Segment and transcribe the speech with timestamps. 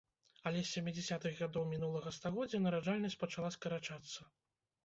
[0.51, 4.21] Але з сямідзясятых гадоў мінулага стагоддзя нараджальнасць пачала скарачацца.